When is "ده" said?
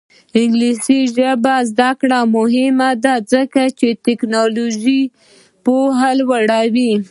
3.03-3.13